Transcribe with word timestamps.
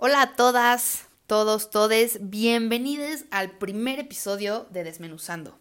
Hola 0.00 0.22
a 0.22 0.36
todas, 0.36 1.08
todos, 1.26 1.70
todes, 1.70 2.20
bienvenidos 2.30 3.24
al 3.32 3.58
primer 3.58 3.98
episodio 3.98 4.68
de 4.70 4.84
Desmenuzando. 4.84 5.58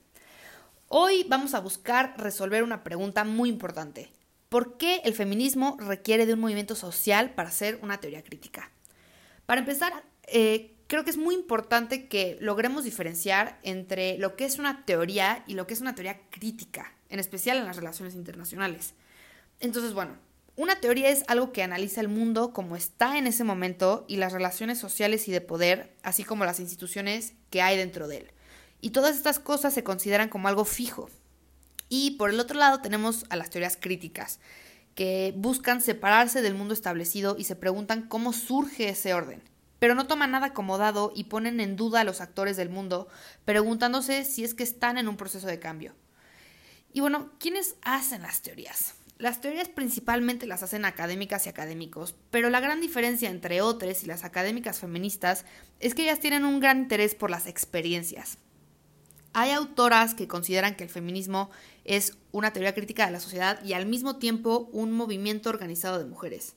Hoy 0.89 1.25
vamos 1.27 1.55
a 1.55 1.59
buscar 1.59 2.13
resolver 2.20 2.61
una 2.61 2.84
pregunta 2.84 3.23
muy 3.23 3.49
importante. 3.49 4.11
¿Por 4.49 4.77
qué 4.77 5.02
el 5.05 5.15
feminismo 5.15 5.75
requiere 5.79 6.27
de 6.27 6.35
un 6.35 6.39
movimiento 6.39 6.75
social 6.75 7.31
para 7.31 7.49
ser 7.49 7.79
una 7.81 7.99
teoría 7.99 8.23
crítica? 8.23 8.70
Para 9.47 9.61
empezar, 9.61 10.03
eh, 10.27 10.75
creo 10.85 11.04
que 11.04 11.09
es 11.09 11.17
muy 11.17 11.33
importante 11.33 12.07
que 12.07 12.38
logremos 12.39 12.83
diferenciar 12.83 13.57
entre 13.63 14.19
lo 14.19 14.35
que 14.35 14.45
es 14.45 14.59
una 14.59 14.85
teoría 14.85 15.43
y 15.47 15.55
lo 15.55 15.65
que 15.65 15.73
es 15.73 15.81
una 15.81 15.95
teoría 15.95 16.21
crítica, 16.29 16.93
en 17.09 17.20
especial 17.20 17.57
en 17.57 17.65
las 17.65 17.77
relaciones 17.77 18.13
internacionales. 18.13 18.93
Entonces, 19.59 19.95
bueno, 19.95 20.27
una 20.57 20.79
teoría 20.79 21.09
es 21.09 21.23
algo 21.27 21.52
que 21.52 21.61
analiza 21.61 22.02
el 22.02 22.07
mundo 22.07 22.52
como 22.52 22.75
está 22.75 23.20
en 23.20 23.27
ese 23.27 23.43
momento 23.43 24.05
y 24.07 24.17
las 24.17 24.34
relaciones 24.34 24.79
sociales 24.79 25.27
y 25.27 25.31
de 25.31 25.39
poder, 25.39 25.95
así 26.02 26.23
como 26.23 26.45
las 26.45 26.59
instituciones 26.59 27.34
que 27.52 27.61
hay 27.61 27.77
dentro 27.77 28.07
de 28.07 28.17
él. 28.17 28.31
Y 28.81 28.89
todas 28.89 29.15
estas 29.15 29.38
cosas 29.38 29.75
se 29.75 29.84
consideran 29.84 30.29
como 30.29 30.48
algo 30.48 30.65
fijo. 30.65 31.12
Y 31.89 32.12
por 32.17 32.31
el 32.31 32.39
otro 32.39 32.57
lado 32.57 32.81
tenemos 32.81 33.25
a 33.29 33.35
las 33.35 33.51
teorías 33.51 33.77
críticas, 33.79 34.39
que 34.95 35.31
buscan 35.38 35.79
separarse 35.79 36.41
del 36.41 36.55
mundo 36.55 36.73
establecido 36.73 37.35
y 37.37 37.43
se 37.43 37.55
preguntan 37.55 38.07
cómo 38.07 38.34
surge 38.34 38.89
ese 38.89 39.13
orden. 39.13 39.43
Pero 39.77 39.93
no 39.93 40.07
toman 40.07 40.31
nada 40.31 40.53
como 40.53 40.79
dado 40.79 41.12
y 41.15 41.26
ponen 41.26 41.59
en 41.59 41.76
duda 41.76 42.01
a 42.01 42.03
los 42.03 42.20
actores 42.20 42.57
del 42.57 42.70
mundo, 42.70 43.07
preguntándose 43.45 44.26
si 44.26 44.43
es 44.43 44.55
que 44.55 44.63
están 44.63 44.98
en 44.98 45.07
un 45.07 45.17
proceso 45.17 45.45
de 45.45 45.59
cambio. 45.59 45.93
Y 46.93 47.01
bueno, 47.01 47.29
¿quiénes 47.37 47.76
hacen 47.84 48.23
las 48.23 48.41
teorías? 48.41 48.95
Las 49.20 49.41
teorías 49.41 49.68
principalmente 49.68 50.46
las 50.46 50.62
hacen 50.62 50.85
académicas 50.85 51.46
y 51.46 51.49
académicos, 51.49 52.15
pero 52.29 52.51
la 52.51 52.60
gran 52.60 52.82
diferencia 52.82 53.32
entre 53.32 53.62
otras 53.62 54.04
y 54.04 54.05
las 54.05 54.23
académicas 54.23 54.79
feministas 54.79 55.43
es 55.79 55.96
que 55.96 56.04
ellas 56.04 56.20
tienen 56.20 56.46
un 56.46 56.60
gran 56.60 56.77
interés 56.77 57.15
por 57.15 57.32
las 57.32 57.48
experiencias. 57.48 58.38
Hay 59.34 59.49
autoras 59.49 60.13
que 60.13 60.27
consideran 60.27 60.76
que 60.76 60.84
el 60.84 60.91
feminismo 60.91 61.49
es 61.84 62.15
una 62.32 62.54
teoría 62.54 62.76
crítica 62.76 63.07
de 63.07 63.12
la 63.12 63.20
sociedad 63.20 63.63
y 63.65 63.73
al 63.73 63.88
mismo 63.88 64.18
tiempo 64.18 64.69
un 64.72 64.91
movimiento 64.91 65.50
organizado 65.50 65.97
de 65.97 66.06
mujeres. 66.06 66.56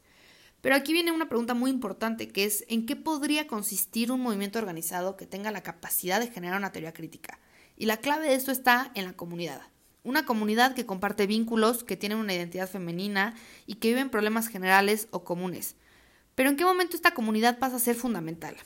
Pero 0.61 0.75
aquí 0.75 0.93
viene 0.93 1.13
una 1.13 1.31
pregunta 1.31 1.55
muy 1.55 1.71
importante 1.71 2.29
que 2.29 2.45
es 2.45 2.67
¿en 2.69 2.85
qué 2.85 2.95
podría 2.95 3.47
consistir 3.47 4.13
un 4.13 4.21
movimiento 4.21 4.59
organizado 4.59 5.17
que 5.17 5.27
tenga 5.27 5.51
la 5.51 5.63
capacidad 5.63 6.21
de 6.21 6.29
generar 6.29 6.59
una 6.59 6.73
teoría 6.73 6.93
crítica? 6.93 7.39
Y 7.79 7.87
la 7.87 7.97
clave 7.97 8.29
de 8.29 8.35
esto 8.35 8.53
está 8.53 8.93
en 8.95 9.07
la 9.07 9.15
comunidad. 9.15 9.63
Una 10.03 10.25
comunidad 10.25 10.75
que 10.75 10.87
comparte 10.87 11.27
vínculos, 11.27 11.85
que 11.85 11.97
tiene 11.97 12.15
una 12.15 12.35
identidad 12.35 12.69
femenina 12.69 13.35
y 13.67 13.75
que 13.75 13.89
vive 13.89 14.01
en 14.01 14.11
problemas 14.11 14.49
generales 14.49 15.09
o 15.11 15.25
comunes. 15.25 15.77
Pero 16.35 16.49
¿en 16.49 16.57
qué 16.57 16.65
momento 16.65 16.97
esta 16.97 17.13
comunidad 17.13 17.59
pasa 17.59 17.77
a 17.77 17.81
ser 17.81 17.97
fundamental? 17.97 18.57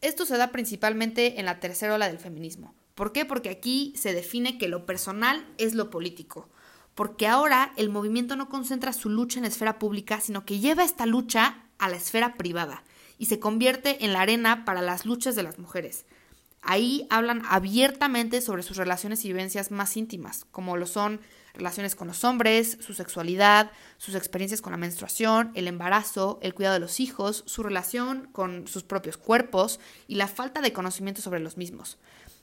Esto 0.00 0.24
se 0.24 0.36
da 0.36 0.50
principalmente 0.50 1.40
en 1.40 1.46
la 1.46 1.60
tercera 1.60 1.94
ola 1.94 2.08
del 2.08 2.18
feminismo. 2.18 2.74
¿Por 2.94 3.12
qué? 3.12 3.24
Porque 3.24 3.50
aquí 3.50 3.92
se 3.96 4.12
define 4.12 4.58
que 4.58 4.68
lo 4.68 4.86
personal 4.86 5.46
es 5.58 5.74
lo 5.74 5.90
político. 5.90 6.48
Porque 6.94 7.26
ahora 7.26 7.72
el 7.76 7.90
movimiento 7.90 8.34
no 8.34 8.48
concentra 8.48 8.92
su 8.92 9.10
lucha 9.10 9.38
en 9.38 9.42
la 9.42 9.48
esfera 9.48 9.78
pública, 9.78 10.20
sino 10.20 10.44
que 10.44 10.58
lleva 10.58 10.84
esta 10.84 11.06
lucha 11.06 11.64
a 11.78 11.88
la 11.88 11.96
esfera 11.96 12.34
privada 12.34 12.82
y 13.18 13.26
se 13.26 13.38
convierte 13.38 14.04
en 14.04 14.12
la 14.12 14.22
arena 14.22 14.64
para 14.64 14.82
las 14.82 15.04
luchas 15.04 15.36
de 15.36 15.42
las 15.42 15.58
mujeres. 15.58 16.06
Ahí 16.62 17.06
hablan 17.08 17.42
abiertamente 17.48 18.40
sobre 18.40 18.62
sus 18.62 18.76
relaciones 18.76 19.24
y 19.24 19.28
vivencias 19.28 19.70
más 19.70 19.96
íntimas, 19.96 20.44
como 20.50 20.76
lo 20.76 20.86
son 20.86 21.20
relaciones 21.54 21.94
con 21.94 22.08
los 22.08 22.24
hombres, 22.24 22.78
su 22.80 22.94
sexualidad, 22.94 23.70
sus 23.96 24.14
experiencias 24.14 24.60
con 24.60 24.72
la 24.72 24.76
menstruación, 24.76 25.50
el 25.54 25.68
embarazo, 25.68 26.38
el 26.42 26.54
cuidado 26.54 26.74
de 26.74 26.80
los 26.80 27.00
hijos, 27.00 27.42
su 27.46 27.62
relación 27.62 28.28
con 28.32 28.66
sus 28.66 28.84
propios 28.84 29.16
cuerpos 29.16 29.80
y 30.06 30.16
la 30.16 30.28
falta 30.28 30.60
de 30.60 30.72
conocimiento 30.72 31.22
sobre 31.22 31.40
los 31.40 31.56
mismos. 31.56 31.98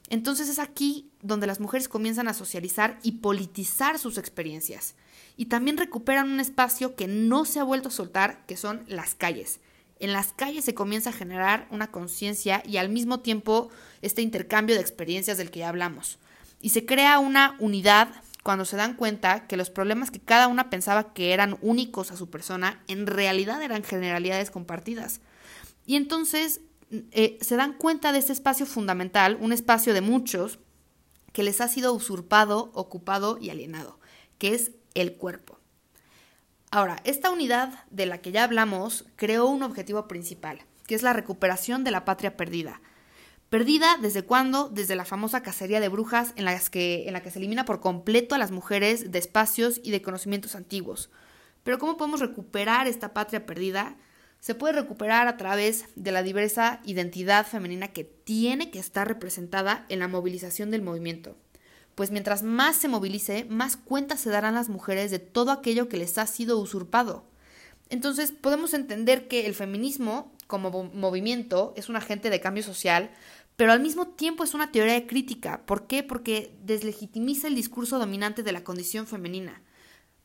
Entonces 0.09 0.49
es 0.49 0.59
aquí 0.59 1.09
donde 1.21 1.47
las 1.47 1.59
mujeres 1.59 1.89
comienzan 1.89 2.27
a 2.27 2.33
socializar 2.33 2.99
y 3.01 3.13
politizar 3.13 3.97
sus 3.97 4.17
experiencias. 4.17 4.95
Y 5.37 5.45
también 5.47 5.77
recuperan 5.77 6.29
un 6.29 6.39
espacio 6.39 6.95
que 6.95 7.07
no 7.07 7.45
se 7.45 7.59
ha 7.59 7.63
vuelto 7.63 7.89
a 7.89 7.91
soltar, 7.91 8.45
que 8.45 8.55
son 8.55 8.83
las 8.87 9.15
calles. 9.15 9.59
En 9.99 10.13
las 10.13 10.33
calles 10.33 10.65
se 10.65 10.73
comienza 10.73 11.09
a 11.09 11.13
generar 11.13 11.67
una 11.71 11.91
conciencia 11.91 12.61
y 12.65 12.77
al 12.77 12.89
mismo 12.89 13.21
tiempo 13.21 13.69
este 14.01 14.21
intercambio 14.21 14.75
de 14.75 14.81
experiencias 14.81 15.37
del 15.37 15.51
que 15.51 15.59
ya 15.59 15.69
hablamos. 15.69 16.19
Y 16.61 16.69
se 16.69 16.85
crea 16.85 17.19
una 17.19 17.55
unidad 17.59 18.09
cuando 18.43 18.65
se 18.65 18.77
dan 18.77 18.95
cuenta 18.95 19.47
que 19.47 19.57
los 19.57 19.69
problemas 19.69 20.11
que 20.11 20.19
cada 20.19 20.47
una 20.47 20.69
pensaba 20.69 21.13
que 21.13 21.33
eran 21.33 21.57
únicos 21.61 22.11
a 22.11 22.17
su 22.17 22.29
persona, 22.29 22.83
en 22.87 23.07
realidad 23.07 23.61
eran 23.63 23.83
generalidades 23.83 24.51
compartidas. 24.51 25.21
Y 25.85 25.95
entonces 25.95 26.61
eh, 26.91 27.39
se 27.41 27.55
dan 27.55 27.73
cuenta 27.73 28.11
de 28.11 28.19
este 28.19 28.33
espacio 28.33 28.65
fundamental, 28.65 29.37
un 29.39 29.51
espacio 29.51 29.93
de 29.93 30.01
muchos, 30.01 30.59
que 31.33 31.43
les 31.43 31.59
ha 31.59 31.67
sido 31.67 31.93
usurpado, 31.93 32.71
ocupado 32.73 33.37
y 33.41 33.49
alienado, 33.49 33.99
que 34.37 34.53
es 34.53 34.71
el 34.93 35.13
cuerpo. 35.13 35.59
Ahora, 36.75 36.97
esta 37.05 37.31
unidad 37.31 37.85
de 37.89 38.05
la 38.05 38.17
que 38.17 38.33
ya 38.33 38.43
hablamos 38.43 39.05
creó 39.15 39.47
un 39.47 39.63
objetivo 39.63 40.09
principal, 40.09 40.59
que 40.87 40.95
es 40.95 41.03
la 41.03 41.13
recuperación 41.13 41.85
de 41.85 41.91
la 41.91 42.03
patria 42.03 42.35
perdida. 42.35 42.81
Perdida 43.49 43.95
desde 44.01 44.23
cuándo? 44.23 44.67
Desde 44.67 44.97
la 44.97 45.05
famosa 45.05 45.41
cacería 45.41 45.79
de 45.79 45.87
brujas 45.87 46.33
en, 46.35 46.43
las 46.43 46.69
que, 46.69 47.07
en 47.07 47.13
la 47.13 47.21
que 47.21 47.31
se 47.31 47.39
elimina 47.39 47.63
por 47.63 47.79
completo 47.79 48.35
a 48.35 48.37
las 48.37 48.51
mujeres 48.51 49.09
de 49.09 49.19
espacios 49.19 49.79
y 49.85 49.91
de 49.91 50.01
conocimientos 50.01 50.53
antiguos. 50.53 51.09
Pero 51.63 51.79
¿cómo 51.79 51.95
podemos 51.95 52.19
recuperar 52.19 52.87
esta 52.87 53.13
patria 53.13 53.45
perdida? 53.45 53.95
Se 54.41 54.53
puede 54.53 54.73
recuperar 54.73 55.29
a 55.29 55.37
través 55.37 55.85
de 55.95 56.11
la 56.11 56.23
diversa 56.23 56.81
identidad 56.83 57.47
femenina 57.47 57.87
que 57.87 58.03
tiene 58.03 58.69
que 58.69 58.79
estar 58.79 59.07
representada 59.07 59.85
en 59.87 59.99
la 59.99 60.09
movilización 60.09 60.71
del 60.71 60.81
movimiento 60.81 61.37
pues 61.95 62.11
mientras 62.11 62.43
más 62.43 62.75
se 62.75 62.87
movilice, 62.87 63.45
más 63.45 63.77
cuenta 63.77 64.17
se 64.17 64.29
darán 64.29 64.53
las 64.53 64.69
mujeres 64.69 65.11
de 65.11 65.19
todo 65.19 65.51
aquello 65.51 65.89
que 65.89 65.97
les 65.97 66.17
ha 66.17 66.27
sido 66.27 66.59
usurpado. 66.59 67.25
Entonces 67.89 68.31
podemos 68.31 68.73
entender 68.73 69.27
que 69.27 69.45
el 69.45 69.55
feminismo 69.55 70.33
como 70.47 70.83
movimiento 70.83 71.73
es 71.75 71.89
un 71.89 71.95
agente 71.95 72.29
de 72.29 72.41
cambio 72.41 72.63
social, 72.63 73.11
pero 73.55 73.71
al 73.71 73.79
mismo 73.79 74.07
tiempo 74.09 74.43
es 74.43 74.53
una 74.53 74.71
teoría 74.71 75.07
crítica. 75.07 75.65
¿Por 75.65 75.87
qué? 75.87 76.03
Porque 76.03 76.55
deslegitimiza 76.63 77.47
el 77.47 77.55
discurso 77.55 77.99
dominante 77.99 78.43
de 78.43 78.51
la 78.51 78.63
condición 78.63 79.07
femenina. 79.07 79.61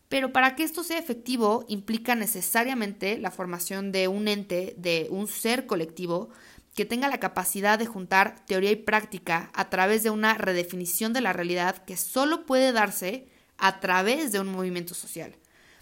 Pero 0.08 0.32
para 0.32 0.56
que 0.56 0.64
esto 0.64 0.82
sea 0.82 0.98
efectivo 0.98 1.64
implica 1.68 2.16
necesariamente 2.16 3.16
la 3.18 3.30
formación 3.30 3.92
de 3.92 4.08
un 4.08 4.26
ente, 4.26 4.74
de 4.76 5.06
un 5.10 5.28
ser 5.28 5.66
colectivo, 5.66 6.30
que 6.74 6.84
tenga 6.84 7.08
la 7.08 7.20
capacidad 7.20 7.78
de 7.78 7.86
juntar 7.86 8.44
teoría 8.46 8.70
y 8.70 8.76
práctica 8.76 9.50
a 9.54 9.70
través 9.70 10.02
de 10.02 10.10
una 10.10 10.34
redefinición 10.34 11.12
de 11.12 11.20
la 11.20 11.32
realidad 11.32 11.84
que 11.84 11.96
solo 11.96 12.46
puede 12.46 12.72
darse 12.72 13.28
a 13.58 13.80
través 13.80 14.32
de 14.32 14.40
un 14.40 14.48
movimiento 14.48 14.94
social. 14.94 15.36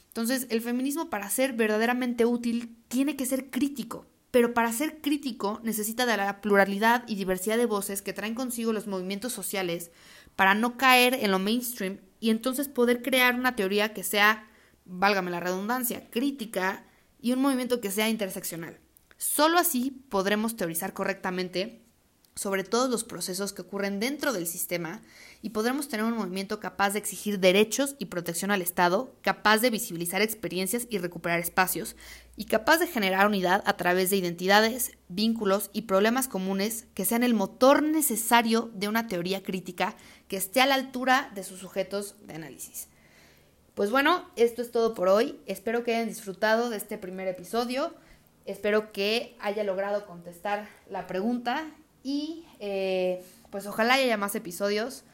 Entonces, 0.09 0.47
el 0.51 0.63
feminismo 0.63 1.11
para 1.11 1.31
ser 1.31 1.53
verdaderamente 1.53 2.25
útil 2.25 2.77
tiene 2.89 3.17
que 3.17 3.27
ser 3.27 3.51
crítico, 3.51 4.07
pero 4.31 4.55
para 4.55 4.73
ser 4.73 5.01
crítico 5.01 5.61
necesita 5.63 6.07
de 6.07 6.17
la 6.17 6.41
pluralidad 6.41 7.05
y 7.07 7.15
diversidad 7.15 7.57
de 7.57 7.67
voces 7.67 8.03
que 8.03 8.13
traen 8.13 8.35
consigo 8.35 8.73
los 8.73 8.87
movimientos 8.87 9.33
sociales 9.33 9.91
para 10.37 10.55
no 10.55 10.77
caer 10.77 11.15
en 11.15 11.31
lo 11.31 11.39
mainstream 11.39 12.01
y 12.21 12.31
entonces 12.31 12.69
poder 12.69 13.03
crear 13.03 13.35
una 13.35 13.55
teoría 13.55 13.93
que 13.95 14.03
sea, 14.03 14.51
válgame 14.85 15.31
la 15.31 15.41
redundancia, 15.41 16.11
crítica 16.11 16.85
y 17.21 17.33
un 17.33 17.41
movimiento 17.41 17.81
que 17.81 17.91
sea 17.91 18.09
interseccional. 18.09 18.79
Solo 19.19 19.59
así 19.59 19.91
podremos 20.09 20.57
teorizar 20.57 20.95
correctamente 20.95 21.83
sobre 22.37 22.63
todos 22.63 22.89
los 22.89 23.03
procesos 23.03 23.53
que 23.53 23.63
ocurren 23.63 23.99
dentro 23.99 24.33
del 24.33 24.47
sistema 24.47 25.03
y 25.43 25.51
podremos 25.51 25.89
tener 25.89 26.07
un 26.07 26.17
movimiento 26.17 26.61
capaz 26.61 26.91
de 26.91 27.01
exigir 27.01 27.41
derechos 27.41 27.97
y 27.99 28.07
protección 28.07 28.53
al 28.53 28.63
Estado, 28.63 29.13
capaz 29.23 29.59
de 29.59 29.71
visibilizar 29.71 30.23
experiencias 30.23 30.87
y 30.89 30.99
recuperar 30.99 31.41
espacios, 31.41 31.97
y 32.37 32.45
capaz 32.45 32.79
de 32.79 32.87
generar 32.87 33.27
unidad 33.27 33.65
a 33.67 33.77
través 33.77 34.11
de 34.11 34.19
identidades, 34.19 34.93
vínculos 35.09 35.71
y 35.73 35.83
problemas 35.83 36.29
comunes 36.29 36.87
que 36.95 37.05
sean 37.05 37.25
el 37.25 37.35
motor 37.35 37.83
necesario 37.83 38.71
de 38.73 38.87
una 38.87 39.09
teoría 39.09 39.43
crítica 39.43 39.97
que 40.29 40.37
esté 40.37 40.61
a 40.61 40.67
la 40.67 40.77
altura 40.77 41.33
de 41.35 41.43
sus 41.43 41.59
sujetos 41.59 42.15
de 42.23 42.35
análisis. 42.35 42.87
Pues 43.75 43.91
bueno, 43.91 44.31
esto 44.37 44.63
es 44.63 44.71
todo 44.71 44.95
por 44.95 45.09
hoy. 45.09 45.41
Espero 45.47 45.83
que 45.83 45.97
hayan 45.97 46.09
disfrutado 46.09 46.71
de 46.71 46.77
este 46.77 46.99
primer 46.99 47.27
episodio. 47.27 47.95
Espero 48.49 48.93
que 48.93 49.37
haya 49.41 49.63
logrado 49.63 50.07
contestar 50.07 50.71
la 50.89 51.07
pregunta 51.07 51.67
y 52.03 52.47
eh, 52.61 53.23
pues 53.51 53.67
ojalá 53.67 53.95
haya 53.95 54.17
más 54.17 54.35
episodios. 54.35 55.05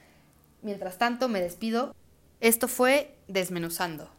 Mientras 0.62 0.98
tanto, 0.98 1.28
me 1.28 1.40
despido. 1.40 1.96
Esto 2.38 2.68
fue 2.68 3.16
Desmenuzando. 3.26 4.14